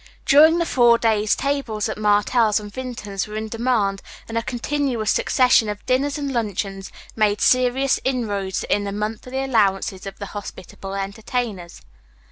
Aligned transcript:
During 0.25 0.57
the 0.57 0.65
four 0.65 0.97
days 0.97 1.35
tables 1.35 1.87
at 1.87 1.95
Martell's 1.95 2.59
and 2.59 2.73
Vinton's 2.73 3.27
were 3.27 3.35
in 3.35 3.49
demand 3.49 4.01
and 4.27 4.35
a 4.35 4.41
continuous 4.41 5.11
succession 5.11 5.69
of 5.69 5.85
dinners 5.85 6.17
and 6.17 6.31
luncheons 6.33 6.91
made 7.15 7.39
serious 7.39 7.99
inroads 8.03 8.63
in 8.63 8.83
the 8.85 8.91
monthly 8.91 9.43
allowances 9.43 10.07
of 10.07 10.17
the 10.17 10.25
hospitable 10.33 10.95
entertainers. 10.95 11.83